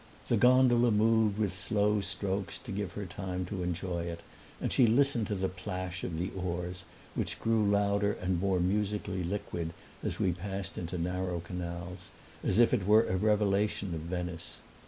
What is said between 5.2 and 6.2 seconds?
to the plash of